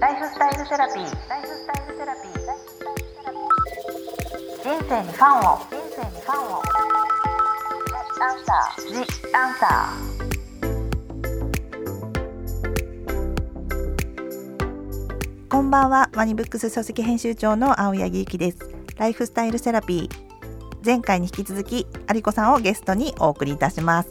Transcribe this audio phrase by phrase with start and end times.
[0.00, 1.28] ライフスタイルセラピー。
[1.28, 2.32] ライフスタイルセラピー。
[4.62, 5.58] 人生にファンを。
[5.58, 6.62] 人生にファンを。
[8.20, 8.88] アンサー。
[8.92, 8.94] ジ
[9.34, 9.92] アンサ
[15.48, 18.58] こんばんはワニブックス書籍編集長の青柳ゆきです
[18.98, 24.10] ライフスタイルセラピー前回に引き続き有子さんをゲストにお送りいたします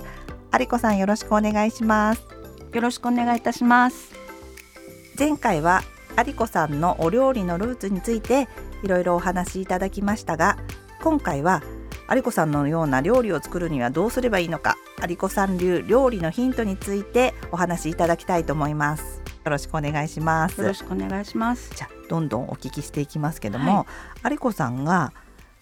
[0.60, 2.26] 有子さんよろしくお願いします
[2.74, 4.17] よろしくお願いいたします
[5.18, 5.82] 前回は
[6.24, 8.48] 有子さんのお料理のルーツについて
[8.84, 10.58] いろいろお話しいただきましたが
[11.02, 11.64] 今回は
[12.14, 14.78] 有子さんのような料理を作るにはどうすればいいのか
[15.10, 19.22] 有子さん流料理のヒントについてお話しいただきたいと思います。
[19.44, 20.62] よろしくお願いします。
[20.62, 21.74] よろしくお願いします。
[21.74, 23.88] じゃあどんどんお聞きしていきますけども、
[24.24, 25.14] 有子さんが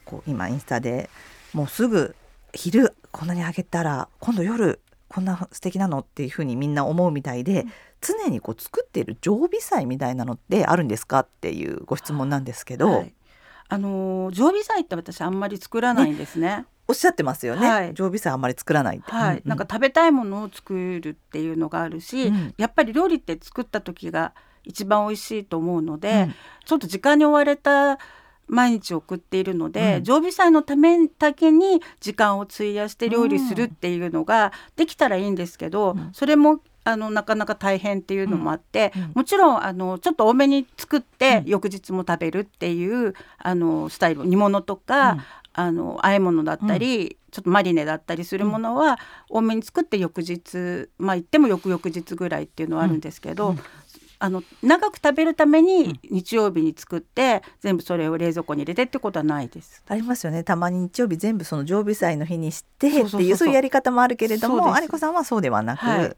[0.03, 1.09] こう今インスタで
[1.53, 2.15] もうすぐ
[2.53, 7.65] 昼こんなにあげたら今度夜こんな素敵なのっていうふうにみんな思うみたいで、
[8.05, 13.13] 常にこう作っている常備菜みたいなのってあるんですかっていうご質問なんですけど、はい。
[13.67, 16.65] あのー常備菜って私あんまり作らないんですね。
[16.87, 17.93] おっしゃってますよね、はい。
[17.95, 19.01] 常備菜あんまり作らない。
[19.03, 22.53] はい、ううなんか食べたいものを作るっていうのがあるし、うん。
[22.57, 26.35] やっぱり料理って作った時が一番美味しいと思うので、うん。
[26.65, 27.97] ちょっと時間に追われた
[28.47, 30.03] 毎日を送っているので、うん。
[30.03, 36.09] 常備菜のためだけに時間を費やして料理するっていうのができたらいいんですけど、うん。
[36.13, 39.11] それもあのなかなか大変っていうのもあって、うんうん。
[39.15, 41.49] もちろんあのちょっと多めに作って、うん。
[41.49, 45.21] 翌日も食べるっていうあのスタイル煮物とか、うん。
[45.57, 53.59] あの和え物だったり、ちょっとマリネだったりするものは多めに作って翌日まあ言っても翌々日ぐらいっていうのはあるんですけど、うん。
[54.17, 59.83] あの長く食べるために日曜日に作って、全部それを冷蔵庫に入れてってことはないです。
[59.87, 60.43] ありますよね。
[60.43, 66.17] たまに日曜日全部その常備菜の日にしてっていうそういうやり方もあるけれども有子さんはそうではなく、はい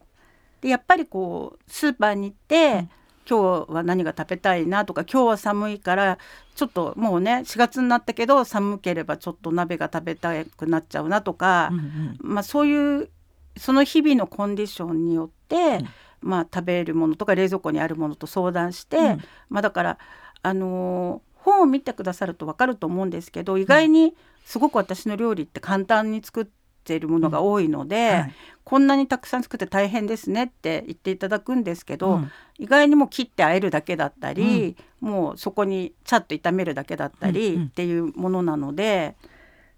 [0.61, 2.89] でやっぱりこうスーパーに行って、うん。
[3.29, 6.17] 今日は何が食べたいなとか今日は寒いから
[6.55, 12.17] ちょっともうね4月になったけど寒ければちょっと鍋が食べたくなっちゃうなとか、うんうん。
[12.21, 13.09] まあ、そういう
[13.57, 15.79] その日々のコンディションによって、
[16.21, 19.21] まあ、食べるものとか冷蔵庫にあるものと相談して、うん。
[19.49, 19.97] まあ、だから、
[20.41, 24.13] あのー本を見てくださると分かると思うんですけど意外に
[24.43, 26.56] すごく私の料理って簡単に作って
[26.95, 28.33] いるものが多いので、はい。
[28.63, 32.31] こんなにたくさん作って大変ですねって言っていただくんですけど、うん。
[32.57, 37.67] 意外にもう切ってあえるだけだったり、もうそこにチャッと炒めるだけだったりうんうん。
[37.67, 39.15] っていうものなので。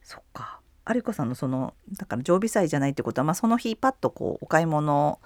[0.02, 0.60] そっか。
[0.92, 5.20] 有子さんのそのだから常備菜じゃないってことは、まあ、その日パッとこうお買い物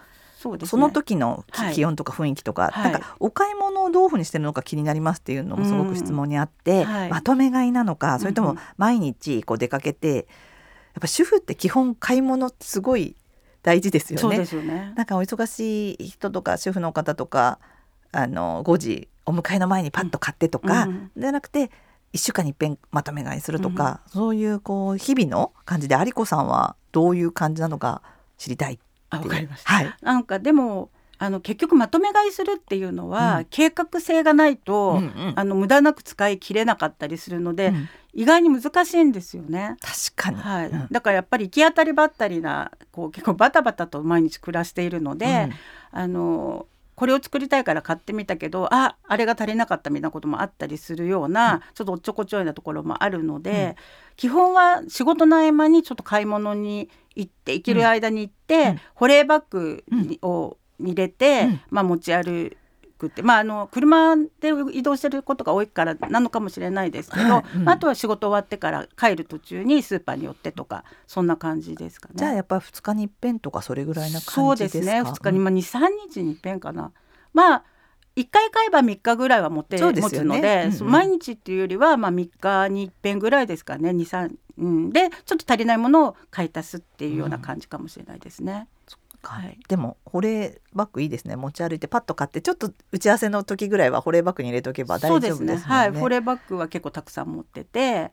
[0.44, 0.70] そうですね。
[0.72, 2.92] その時の気温とか雰囲気とか、はい。
[2.92, 6.86] なんかお買い物をどういうふうにしてるのか気になりますっていうのもすごく質問にあって、うん。
[6.86, 7.10] はい。
[7.10, 8.64] まとめ買いなのかそれともうんうん。
[8.76, 10.24] 毎日こう出かけてや
[11.00, 13.16] っぱ主婦って基本買い物すごい
[13.64, 14.46] 大事ですよそうでね。
[14.46, 14.94] すよね。
[14.96, 17.59] なんかお忙しい人とか主婦の方とか
[18.12, 21.72] あの5時お迎えの前にパッと買ってとか、うんじゃなくて
[22.14, 28.04] 1週間に一遍まとめ買いするとか、そういうこう日々の感じで有子さんはどういう感じなのか
[28.38, 28.78] 知りたい
[29.10, 29.74] わかりました。
[29.74, 30.92] はいなんかでも
[31.24, 33.46] あの結局まとめ買いするっていうのは、うん。
[33.50, 35.34] 計画性がないと、うんうん。
[35.38, 37.90] あの無駄なく使い切れなかったりするので、うん。
[38.14, 39.78] 意外に難しいんですよね。
[39.80, 40.68] 確かに、はい。
[40.68, 40.88] うん。
[40.92, 45.50] だからやっぱり行き当たりばったりなこう結構バタバタと毎日暮らしているので、
[45.92, 51.60] あのこれを作りたいから買ってみたけどああれが足りなかったみたいなこともあったりするような、うん。
[51.74, 53.76] ちょっとおっちょこちょいなところもあるので、うん。
[54.18, 58.80] 基本は仕事の合間にちょっと買い物に行って行ける間に行って、うん。
[58.96, 61.62] 保冷バッグにを入れて、うん。
[61.70, 62.56] まあ、持ち歩
[62.98, 67.64] くって、まあ、あの車で移動してることが多いからなのかもしれないですけど、はいうん。
[67.66, 72.16] まあ、あとは仕事終わってから帰る途中にスーパーに寄ってとかそんな感じですかね。
[72.16, 75.10] じゃあやっぱり2日に一遍とかそれぐらいなそうで感じですすかね。
[75.10, 76.92] 2日に、まあ、23日に一遍かな。
[77.34, 77.64] まあ
[78.16, 79.94] 1回買えば3日ぐらいは持って、ね。
[80.02, 80.72] つので、うんうん。
[80.74, 88.68] そう毎日っていうよりは、まあ、3日に一遍ぐらいですかね23、うん、でちょっと足りないものを買い足すっていうような感じかもしれないですね。
[89.24, 89.58] はい。
[89.68, 91.36] でも保冷バッグいいですね。
[91.36, 95.58] 持ち歩いてパッと買ってちょっと打ち合わせの時ぐらいは保冷バッグに入れとけば大丈夫ですもんね。
[95.58, 98.12] はい、保冷バッグは結構たくさん持ってて、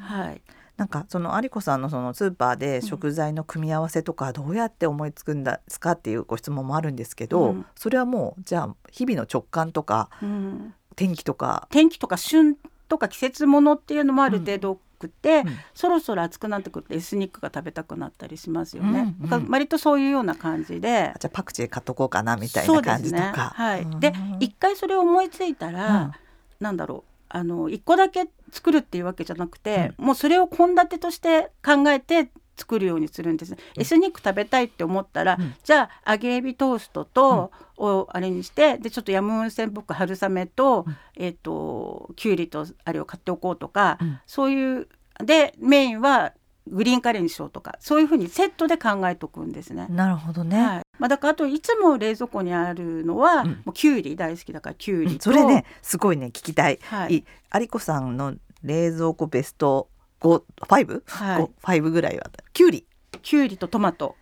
[0.00, 0.42] はい、
[0.76, 7.66] なんかその有子さんのそのスーパーで食材の組み合わせとかどうやって思いつくんですかっていうご質問もあるんですけど、うん。
[7.74, 12.56] それはもうじゃあ日々の直感とかうん、天気とか、天気とか旬
[12.88, 19.14] とか季節ものっていうのもある程度多くて、うんそろそろ暑くなってくるとエスニックが食べたくなったりしますよね。
[19.22, 21.18] うんうん割とそういうような感じであ。
[21.18, 22.82] じゃあパクチー買っとこうかなみたいな。
[22.82, 23.52] 感じとか。
[23.54, 23.82] はい。
[23.82, 26.12] うんで一回それを思いついたら、うん
[26.60, 35.54] なんだろうあの一個だけ作るっていうわけじゃなくて、もうそれを献立として考えて作るようにするんです、エスニック食べたいって思ったら、うん。
[35.62, 40.96] じゃあ揚げエビトーストと、をあれにしてでちょっとヤムウンセンっぽく春雨と,、うん。
[41.16, 44.18] えっ、ときゅうりとあれを買っておこうとか、うん。
[44.26, 44.88] そういう
[45.24, 46.32] でメインは
[46.66, 49.86] グリーンカレーにしようとかそういうふうにセットで考えとくんですね。
[49.88, 50.82] なるほどね、はい。
[50.98, 53.48] まあ、だからあといつも冷蔵庫にあるのは、うん。
[53.48, 55.08] もうきゅうり大好きだからきゅううん。
[55.08, 57.14] りと、それねすごいね聞きたい、はい。
[57.14, 57.24] い
[57.54, 59.88] 有子さんの冷蔵庫ベスト
[60.20, 61.02] 5 5?
[61.06, 61.80] はい。
[61.80, 62.30] 5 5ぐらいは。
[62.52, 62.86] きゅうり
[63.22, 64.16] きゅうりとトマト。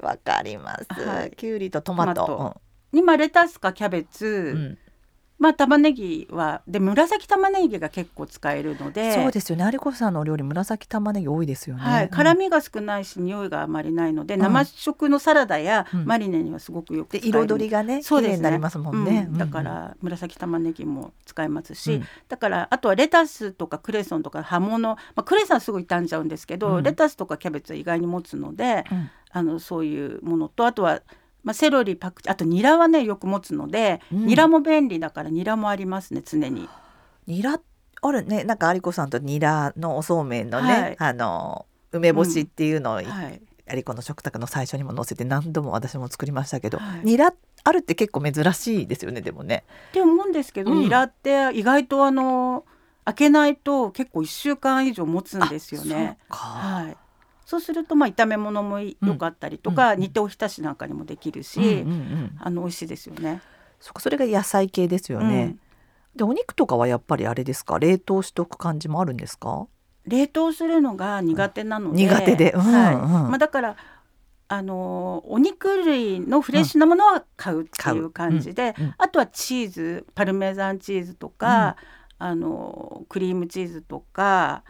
[0.00, 1.30] わかります、はい。
[1.32, 2.26] きゅうりとトマト。
[2.26, 2.56] トマ
[2.92, 4.78] にまあレタスかキャベツ、うんうん
[5.38, 9.68] まあ玉ねぎはで紫玉ねぎが結構使えるのでそうですよね。
[9.72, 12.10] 有子さんのお料理紫玉ねぎ多いですよね、はい、うん。
[12.10, 14.40] 辛みが少ないし匂いがあまりないので、うん。
[14.40, 16.04] 生食のサラダやうん。
[16.04, 17.46] マリネにはすごくよくで使える。
[17.46, 18.42] 彩りがねそうですね。
[18.42, 19.38] なりますもんね、うん。
[19.38, 22.04] だから紫玉ねぎも使えますし、うん。
[22.28, 26.82] だからあとはレタスとかクレソンとか葉物、まあ、クレソンはすぐ傷んじゃうんですけど、うん。
[26.82, 29.10] レタスとかキャベツは意外に持つのでうん。
[29.36, 31.02] あのそういうものとあとは、
[31.44, 34.26] まあ、セロリパクチーあとニラはねよく持つので、うん。
[34.26, 36.68] ニラも便利だからニラもありますね常に。
[37.26, 37.60] ニラ
[38.02, 38.44] あるね。
[38.44, 40.96] なんか有子さんとニラのおそうめんのね、はい。
[40.98, 43.42] あの梅干しっていうのを、はい、
[43.72, 47.00] 有子の食卓の最初にも載せて何度も私も作りましたけど、はい。
[47.04, 47.32] ニラ
[47.66, 49.64] あるって結構珍しいですよねでもね。
[49.90, 50.80] って思うんですけど、うん。
[50.80, 52.64] ニラって意外とあの
[53.04, 56.18] 開けないと結構1週間以上持つんですよね。
[56.28, 56.96] あそうか、はい、
[57.44, 60.00] そうするとまあ炒め物も良かったりとか、うん。
[60.00, 61.84] 煮ておひたしなんかにもできるし、
[62.40, 63.42] あの美味しいですよね。
[63.80, 65.60] そこそれが野菜系ですよね、うん。
[66.16, 67.78] でお肉とかはやっぱりあれですか？
[67.78, 69.66] 冷凍しとく感じもあるんですか？
[70.06, 72.52] 冷凍するのが苦手なので、苦手で。
[72.52, 73.00] うんはいうん。
[73.02, 73.76] まあ、だから
[74.48, 81.76] あのお肉類のフレッシュなものは買うっていう感じで、うんうんあとはチーズパルメザンチーズとか、
[82.18, 84.62] あのクリームチーズとか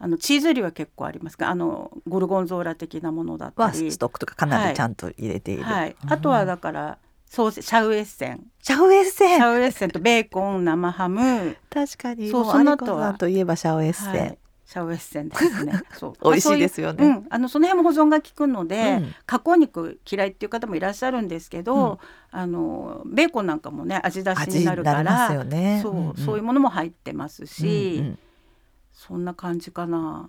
[0.00, 1.36] あのチーズ類は結構あります。
[1.36, 6.12] があのゴルゴンゾーラ的なものだったはりストックとかかなりちゃんと入れている、はい、うん。
[6.12, 8.46] あとはだからソーセシャウエッセン。
[8.62, 9.38] シャウエッセン。
[9.38, 12.30] シャウエッセンとベーコン生ハム、確かに。
[12.30, 15.82] そうもその後はといえばシャウエッセン、はい、シャウエッセンですね。
[15.92, 16.12] そう。
[16.24, 17.04] 美味しいですよね。
[17.04, 19.14] まあそういううん、あのその辺も保存が効くので、うん。
[19.26, 21.98] 加工肉嫌いっていう方もいらっしゃるんですけど、
[22.30, 25.80] あのベーコンなんかもね味出し味にになるから、ね。
[25.82, 26.14] そう、んん。
[26.16, 28.18] そういうものも入ってますし、うんうん
[28.98, 30.28] そんな感じかな。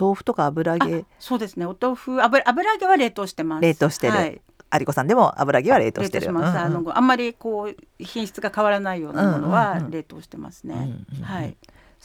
[0.00, 1.66] 豆腐とか油揚あげそうですね。
[1.66, 3.62] お豆腐油油揚げは冷凍してます。
[3.62, 4.40] 冷凍してるはい、
[4.80, 6.56] 有子さんでも油揚げは冷凍してる冷凍します。
[6.56, 10.74] うんうんあのあんまりこう品質が変わらないようなものうんうんはうん冷凍してますね。
[10.74, 11.56] うんうんうんはい。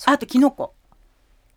[0.06, 0.74] あとキノコ。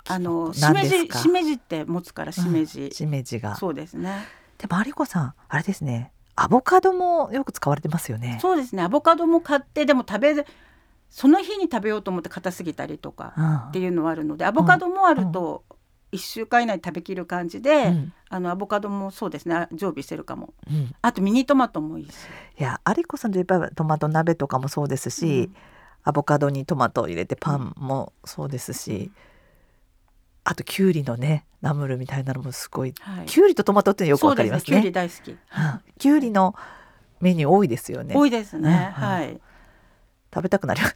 [0.08, 2.90] あのしめじしめじって持つからしめじ。
[2.92, 4.28] しめじがそうですね。
[4.58, 8.82] でも有子さんあれですねアボカドもよく使われてますよねそうですね。
[8.84, 10.46] アボカドも買ってでも食べる
[11.08, 15.64] その日に食べようと思って硬すぎたりとかうんっていうのはあるので、アボカドもあると
[16.12, 20.52] 一週間以内に食べきる感じで、うんあのアボカドもそうですね常備してるかも。
[20.68, 22.10] うんあとミニトマトもいいし。
[22.58, 25.50] いや有子さんといえばトマト鍋とかもそうですし、
[26.02, 29.12] アボカドにトマトを入れてパンもそうですし、
[30.44, 33.26] あときゅうりのねナムルみたいなのもすごいはい。
[33.26, 34.82] きゅうりとトマトってよくわかりますそうですね。
[34.82, 34.92] きゅうりね。
[34.92, 35.30] 大好き。
[35.30, 35.38] うん
[35.98, 36.54] きゅうりの
[37.20, 38.14] メニュー多いですよね。
[38.14, 38.68] 多いですね。
[38.98, 39.40] うんうんはい。
[40.36, 40.94] 食べたくなります。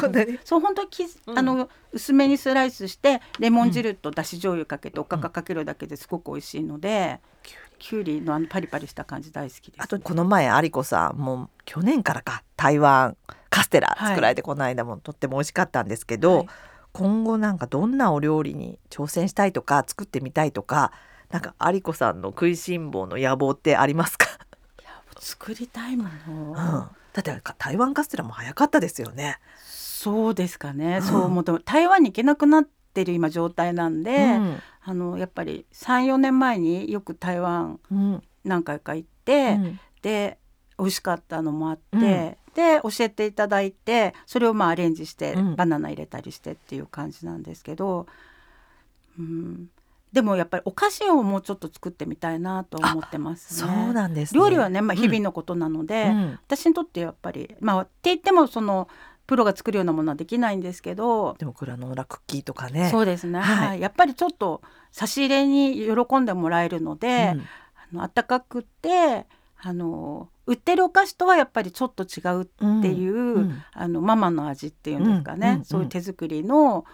[0.00, 0.36] こんなに。
[0.44, 7.20] そう本当にき、うんあの薄めにスライスしてレモン汁とだし醤油かけておかかかけるだけですごく美味しいので、
[7.78, 9.84] きゅうりのあのパリパリした感じ大好きです。
[9.84, 13.16] あとこの前有子さんもう去年からか台湾
[13.48, 16.46] カステラ作られて、この間もとっても美味しかったんですけど、はい
[16.92, 20.90] 今後なんかどんなお料理に挑戦したいとか作ってみたいとか
[21.30, 24.26] なんか有子さんの食いしん坊の野望ってありますか、
[25.20, 29.38] 作りたいもうん、の、だって台湾カステラも早かったですよね。
[29.64, 31.02] そうですかね、うん。
[31.02, 34.62] そう思って台湾に行けなくなってる今状態なんで、うん。
[34.82, 38.22] あのやっぱり34年前によく台湾うん。
[38.44, 39.80] 何回か行って、うん。
[40.02, 40.38] で
[40.78, 42.00] 美味しかったのもあって、うん。
[42.00, 42.36] で
[42.82, 45.56] 教えていただいてそれをまあアレンジして、うん。
[45.56, 48.06] バナナ入れたりしてっていう感じなんですけど、
[49.18, 49.68] うん、
[50.12, 53.88] でもやっぱりお菓子をもうちょっと作ってみたいなと思ってますそね。
[53.90, 55.00] うなんです、ね、料理はね、まあ、うん。
[55.00, 56.38] 日々のことなので、うん。
[56.46, 58.88] 私にとってやっぱりまあって言ってもその
[59.26, 62.88] プロが作るようなものはできないんですけど、でもグラノーラクッキーとかね。
[62.90, 63.68] そうですね、はい。
[63.68, 63.80] はい。
[63.80, 67.40] やっぱりちょっと差し入れに喜んでもらえるので、うん。
[68.00, 69.26] あの暖かくって
[69.62, 73.62] あの売ってるお菓子とはやっぱりちょっと違うっていう、うん。
[73.72, 75.54] あのママの味っていうんですかね、うん。
[75.58, 75.64] うん。
[75.64, 76.84] そういう手作りの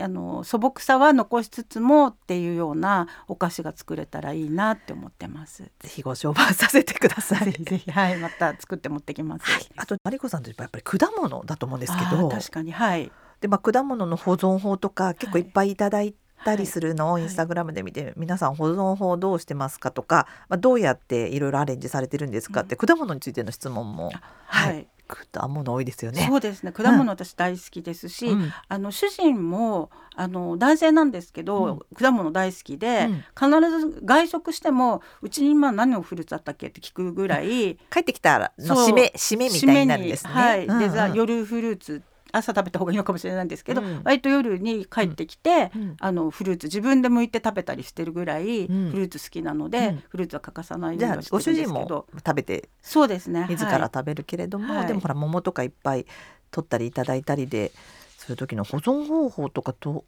[0.00, 5.64] あの素朴さは残しつつもっていうようなお菓子が作れたらいいなって思ってます。
[5.64, 7.52] ぜひご紹介させてください。
[7.52, 9.50] ぜひはいまた作って持ってきます。
[9.50, 13.12] はい、あと有子さんといえばやっぱり果物だと思うんですけあどー確かにはい。
[13.40, 15.42] で、まあ、果物の保存法とか結構い。
[15.42, 24.80] っぱいいただいったりするのをインスタグラムで見て、皆さん保存法どうしてますかとか、まあ、どうやっていろいろアレンジされてるんですかって、果物についての質問も、ははい。
[24.80, 26.26] い、果物多いですよね。
[26.28, 26.72] そうですね。
[26.72, 28.52] 果物私大好きですし、うん。
[28.68, 33.60] あの主人もあの男性なんですけど、果物大好きで、うん。
[33.60, 36.68] 必ず外食してもうちに今何のフルーツあったっけ？
[36.68, 40.32] って聞くぐらい帰ってきたらの締め締めみたいになるんですね。
[40.32, 40.78] はい、うんうん。
[40.80, 42.02] でさ夜フルーツ
[42.36, 44.02] 朝食べた方がいいのかもしれないんですけど、うん。
[44.04, 45.96] 割と夜に帰ってきて、うん。
[46.00, 48.90] あのフルーツ自分で剥いて食べたりしてるぐらい、うん。
[48.90, 50.02] フルーツ好きなので、うん。
[50.08, 52.06] フルーツは欠かさないようにはしてるんご主人ですけど。
[52.12, 53.46] も食べてそうですね。
[53.48, 54.86] 自はいら食べるけれども、はい。
[54.86, 56.06] でもほら桃とかいっぱい
[56.50, 57.72] 取ったりいただいたりで
[58.16, 60.04] する時の保存方法とかと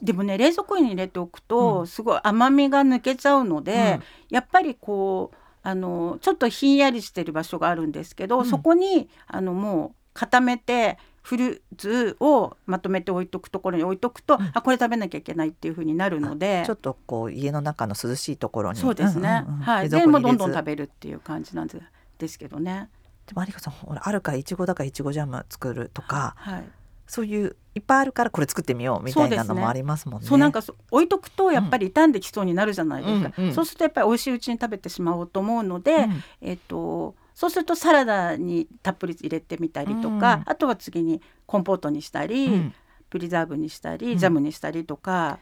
[0.00, 1.86] でもね冷蔵庫に入れておくと、うん。
[1.86, 4.02] すごい甘みが抜けちゃうので、うん。
[4.30, 8.46] やっぱりこうあのちょっとひんやりしてる場所があるんですけど、うん。
[8.46, 14.50] そこにあのもう固めてフルーツをまとめて置いとくところに置いとくと、うん。
[14.52, 18.78] あこれ食べなきゃいけないっていう風になるのでちょっとこう家の中の涼しいところに。
[18.78, 19.84] そうですね、うんうんうんはい。
[19.84, 21.82] 冷蔵でもうどんどん食べるっていう感じなんです。
[22.18, 22.88] ですけどね。
[23.26, 26.64] でも有子さんほらあるからいちごだからいちごジャム作るとかはい。
[27.06, 30.26] そういういっぱいあるからこれ作ってみようみたいなのもありますもんね。
[30.26, 33.54] そうなんかそ置いとくとやっぱり傷んできそうになるじゃないですか、うんうん。
[33.54, 36.24] そうするとやっぱり美味しいうちに食べてしまおうと思うので、うん。
[36.40, 40.42] えっとそうするとサラダにたっぷり入れてみたりとか、うん。
[40.46, 42.74] あとは次にコンポートにしたり、うん。
[43.10, 44.18] プリザーブにしたり、うん。
[44.18, 45.38] ジャムにしたりとか、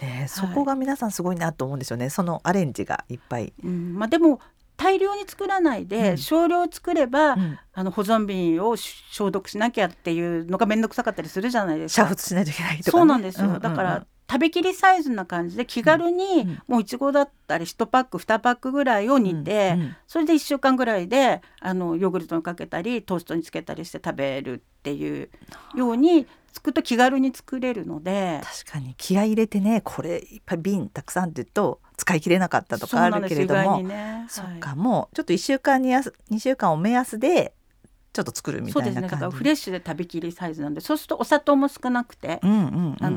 [0.00, 2.10] ねそこが皆さんすごいなと思うんですよね。
[2.10, 3.52] そのアレンジがいっぱい。
[3.62, 3.94] うん。
[3.94, 4.40] まあ、でも
[4.76, 6.18] 大量に作らないで、うん。
[6.18, 7.58] 少量作れば、うん。
[7.72, 12.08] あの保存瓶を消毒しなきゃっていうのが面倒くさかったりするじゃないですか。
[12.08, 13.00] 煮沸しないといけないとか、ね。
[13.00, 16.62] そうなんですよ、だから食べきりサイズな感じで気軽に、うん。
[16.66, 19.76] もういちごだったり1パック2パックぐらいを煮て、
[20.08, 25.30] それで1週間ぐらいであのヨーグルトにかけたりトーストにつけたりして食べるっていう
[25.76, 28.40] ように作ると気軽に作れるので。
[28.42, 34.26] 確かに気合い入れてねこれいっぱい瓶たくさんって言うと使い切れなかったとかあるけれどもそね。
[34.28, 37.54] そはいっかもうちょっと1週間にやす2週間を目安で
[38.14, 42.40] ちょっと作るみそうたいな感じですねだからフレッシュで食べきりサイズなんでそうするとお砂糖も少なくて、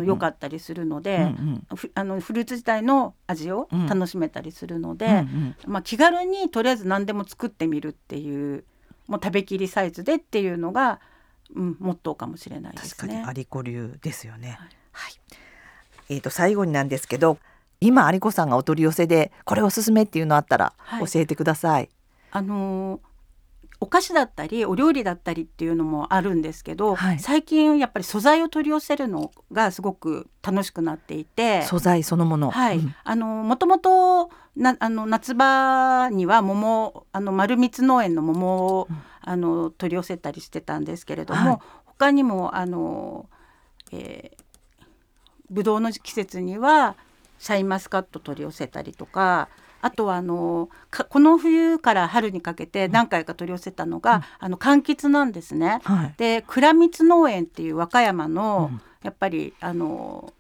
[0.03, 8.63] 良かったりするので、うんふあのフルーツ自体の味をうん楽しめたりするので、うんうんまあ、気軽にとりあえず何でも作ってみるっていう
[9.05, 10.99] もう食べきりサイズでっていうのが、
[11.55, 12.89] うん、モットーかもしれないですね。
[12.97, 14.57] 確かにアリコ流ですよね。
[14.59, 15.13] はいはい。
[16.09, 17.37] えっ、と最後になんですけど、
[17.79, 21.89] 今有子さんがお取り寄せでこれおすすめっていうのあったらはい教えてください。
[22.31, 22.99] あのー
[23.79, 31.61] お菓子だったりお料理だったりっていうのもあるんですけど、はい最近やっぱり素材を取り寄せるのがすごく楽しくなっていて。
[31.63, 32.49] 素材そのもの。
[32.49, 38.97] はい、うんあのもともとなあの夏場には桃あの丸光農園の桃を、うん
[39.29, 41.59] あの取り寄せたりしてたんですけれども、はい
[41.97, 43.27] 他にもあの、
[43.91, 44.85] えー、
[45.49, 46.95] ぶどうの季節には
[47.39, 49.49] シャインマスカット取り寄せたりとか
[49.81, 55.81] あとはあのかこの冬から春にかけて何回か取り寄せたのが、あの柑橘なんですね。
[55.83, 56.13] はい。
[56.17, 58.81] で倉光農園っていう和歌山の、うん。
[59.03, 60.33] やっぱりあの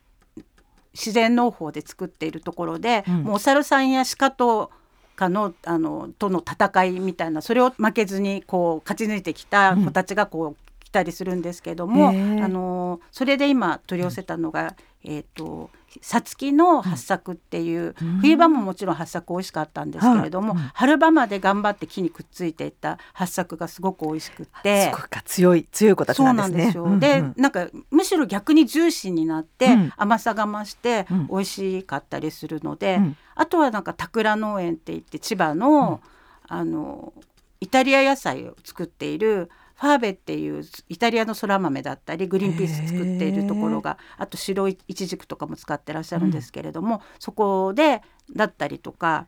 [0.93, 3.23] 自然農法で作っているところで、うん。
[3.23, 4.71] もうお猿さんや鹿と
[5.15, 12.13] かのあのとの戦いみたいなそれを負けずにこう勝ち抜いてきた子たちがこう、来たりするんですけども、あ
[12.47, 15.69] のそれで今取り寄せたのが、えっ、と
[16.01, 18.19] さつきの八作っていう、うん。
[18.19, 20.63] 冬場ももちろん八作美味しかったんですけれども、はい。
[20.63, 24.85] うん春場まで頑張って木にくっついていった八作がすごく美味しくって。
[24.85, 26.57] すごく強い強い子たちそうなんですね。
[26.57, 26.83] なんですよ。
[26.83, 29.93] うんうんでなんかむしろ逆にジューシーになって、うん。
[29.97, 31.27] 甘さが増してうん。
[31.27, 33.17] 美味しかったりするので、うん。
[33.35, 36.01] あとはなんか桜農園って言って千葉の、
[36.47, 37.13] あの
[37.59, 48.01] イタリア野菜を作っているファーベっていうイタリアのそら豆だったりグリーンピース作っているところがあと白いイチジクとかも使ってらっしゃるんですけれども、そこで
[48.35, 49.27] だったりとか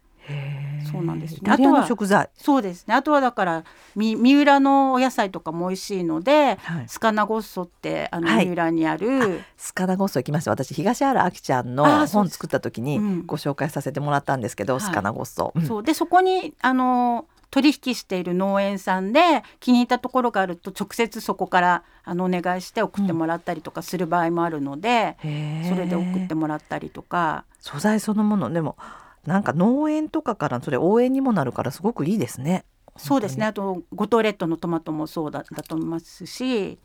[0.91, 1.51] そうなんですね。
[1.51, 2.29] あとはの食材。
[2.35, 2.93] そうですね。
[2.93, 3.63] あとはだから
[3.95, 6.83] み三浦のお野菜とかも美味しいので、はい。
[6.87, 8.45] スカナゴッソってあのはい。
[8.45, 13.25] 三浦にある、スカダゴッソ行きました私東原あきちゃんあの本作った時にうん。
[13.25, 14.81] ご紹介させてもらったんですけど、はい。
[14.81, 15.65] スカダゴッソ、うん。
[15.65, 15.83] そう。
[15.83, 25.69] でそこにあの取引している農園さんで気に入ったところがあると直接そこからあのお願いして送ってもらったりとかする場合もあるので、へー。
[25.69, 27.45] それで送ってもらったりとか。
[27.59, 28.51] 素材そのもの。
[28.51, 28.77] でも
[29.25, 32.65] なんか農園とかからそれ応援にもなるからすごくいいですね。
[32.97, 33.45] そうですね。
[33.45, 36.79] あと五島列島のトマトもそうだだと思いますし。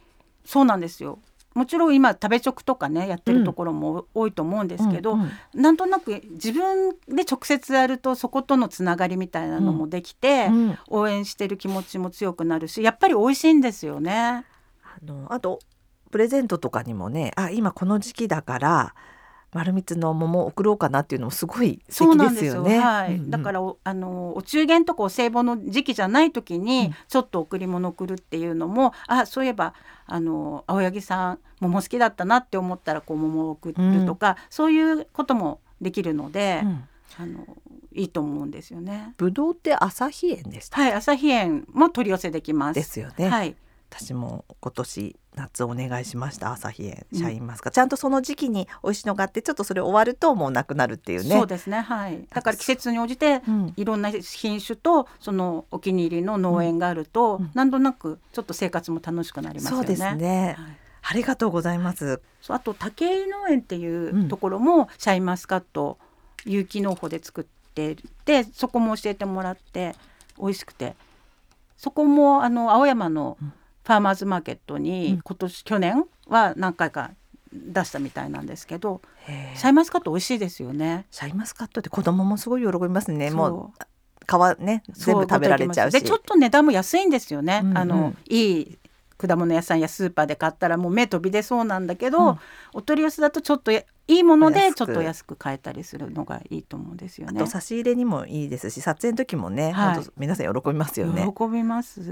[0.45, 1.19] そうなんですよ。
[1.55, 5.31] もちろん今食べ直とかねやってるところも多いと思うんですけど、うんうん。
[5.55, 10.79] なんとなく自分で直接やるとそことのつながりみたいなのもできて、うん。
[10.89, 14.13] 応援してる気持ちも強くなるしやっぱり美味しいんですよね。
[14.15, 14.45] あ
[15.05, 15.61] のあと
[16.11, 18.95] プレゼントとかにもねあ今この時期だから
[19.55, 22.63] 丸蜜の桃を送ろうかなっていうのもすごい素そう敵なんですよ。
[22.65, 22.85] ですよね。
[22.85, 29.75] はい、うんうんだからおあのお中元とかお歳暮の時期じゃない時に、うんちょっと贈り物送るっていうのもあそういえば
[30.07, 36.85] あの青柳さん桃好きだったなって思ったらこう桃を送るとか、そういうこともできるので、うん
[37.17, 37.47] あの
[37.93, 39.15] いいと思うんですよね。
[39.17, 40.81] ぶどうって朝日園でした。
[40.81, 42.75] はい、朝日園も取り寄せできます。
[42.75, 43.29] ですよね。
[43.29, 43.55] はい、
[43.91, 51.31] 私も今年夏お願いしました朝日園うんシャインマスカット、ちゃんとその時期に美味しいのがあってちょっとそれ終わるともうなくなるっていうね。
[51.31, 51.81] そうですね。
[51.81, 52.27] はい。
[52.33, 59.77] だから季節に応じてうんいろんな品種とそのお気に入りの農園があると、うんなんとなくちょっと生活も楽しくなりますよね。
[59.77, 60.57] そうですね。
[60.59, 60.77] はい
[61.07, 62.23] ありがとうございます。
[62.49, 65.99] あと武井農園っていううんところもシャインマスカット
[66.47, 69.95] 有機農法で作っててそこも教えてもらって
[70.39, 70.97] 美味しくて
[71.77, 73.53] そこもあの青山のうん
[73.85, 77.11] ファーマーズマーケットにうん今年去年は何回か
[77.53, 79.01] 出したみたいなんですけど
[79.57, 81.07] シャインマスカット美味しいですよね。
[81.11, 83.31] シャインマスカットって子供もすごい喜びますね。
[83.31, 83.85] もう
[84.27, 85.95] 皮ね全部食べられちゃうし。
[85.95, 87.61] でちょっと値段も安いんですよね。
[87.63, 88.79] うんうんあのいい
[89.17, 92.39] 果物屋さんやスーパーで買ったらもう目飛び出そうなんだけど、うん
[92.73, 97.51] お取り寄せだとちょっとやいいものでちょっと安く買えたりするのがいいと思うんですよねあと。
[97.51, 101.27] 差し入れにもいいですし撮影の時もね、はい本当皆さん喜びますよね。
[101.37, 102.03] 喜びます。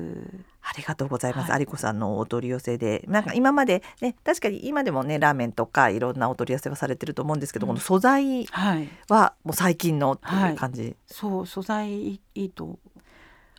[0.63, 1.51] ありがとうございます。
[1.51, 8.89] はい有子さんのお取り寄せで、なんか今までね、確かに今でもね、ラーメンとかいろんなお取り寄せはされてると思うんですけど、うんこの素材はい。
[9.09, 10.97] はもう最近のっていう感じ。
[11.07, 12.79] そう素材いいいいと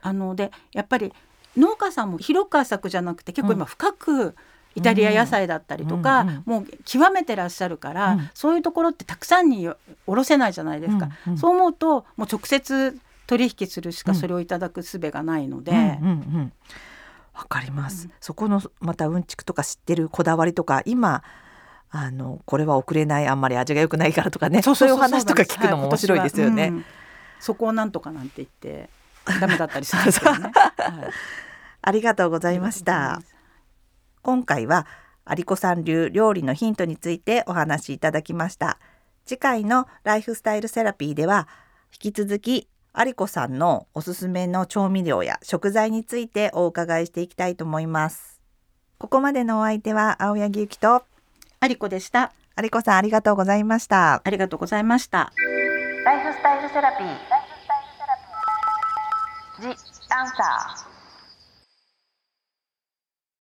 [0.01, 1.13] あのでやっぱり
[1.55, 4.35] 農家さんも広く浅くじゃなくて結構今深く
[4.75, 6.43] イタリア野菜だったりとか、うんうん。
[6.45, 8.29] もう極めてらっしゃるから、うん。
[8.33, 9.69] そういうところってたくさんに
[10.07, 11.37] おろせないじゃないですか、うんうん。
[11.37, 14.17] そう思うともう直接取引するしかうん。
[14.17, 16.53] それをいただく術がないので、うんうんうん。
[17.33, 21.23] わかります、うんそこのまたうんちくとか知ってるこだわりとか今
[21.89, 24.61] あのこれは送れないあんまり味が良くないからとかね。
[24.61, 26.85] そういうお話とか聞くのも面白いですよね、はいうん。
[27.39, 28.89] そこをなんとかなんて言って
[29.39, 30.43] ダメだったりするんですよね。
[30.43, 30.53] はい。
[31.85, 33.21] ありがとうございました
[34.23, 34.87] 今回は
[35.29, 38.79] 有子さん流料理のヒントについてお話しいただきました
[39.25, 41.47] 次回のライフスタイルセラピーでは
[41.93, 48.41] 引き続き有子さんのおすすめの調味料や食材についてお伺いしていきたいと思います
[48.97, 51.03] ここまでのお相手は青柳ゆきと
[51.69, 52.33] 有子でした。
[52.61, 55.31] 有子さんありがとうございましたありがとうございました。
[56.05, 57.07] ライフスタイルセラピー。
[57.07, 59.75] ライフスタイルセラピー。
[59.75, 60.92] ジ・アンサー。